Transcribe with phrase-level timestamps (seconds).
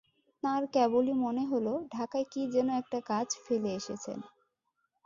[0.43, 4.19] তাঁর কেবলি মনে হল, ঢাকায় কী যেন একটা কাজ ফেলে এসেছেন।